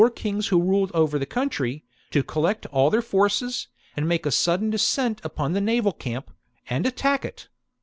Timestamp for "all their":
2.71-3.03